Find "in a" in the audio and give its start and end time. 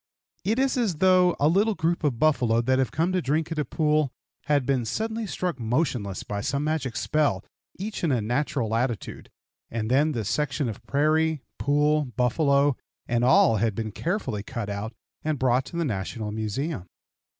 8.03-8.19